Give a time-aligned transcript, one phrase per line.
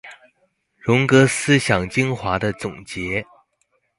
[0.83, 3.23] 榮格思想精華的總結